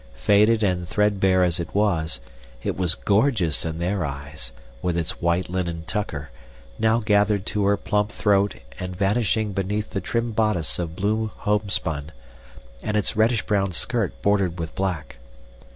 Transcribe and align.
Faded 0.15 0.63
and 0.63 0.87
threadbare 0.89 1.43
as 1.43 1.59
it 1.59 1.75
was, 1.75 2.19
it 2.63 2.75
was 2.75 2.95
gorgeous 2.95 3.63
in 3.63 3.77
their 3.77 4.03
eyes, 4.03 4.51
with 4.81 4.97
its 4.97 5.21
white 5.21 5.47
linen 5.47 5.83
tucker, 5.85 6.31
now 6.79 6.97
gathered 6.97 7.45
to 7.45 7.65
her 7.65 7.77
plump 7.77 8.11
throat 8.11 8.55
and 8.79 8.95
vanishing 8.95 9.53
beneath 9.53 9.91
the 9.91 10.01
trim 10.01 10.31
bodice 10.31 10.79
of 10.79 10.95
blue 10.95 11.27
homespun, 11.41 12.11
and 12.81 12.97
its 12.97 13.15
reddish 13.15 13.43
brown 13.45 13.73
skirt 13.73 14.19
bordered 14.23 14.57
with 14.57 14.73
black. 14.73 15.17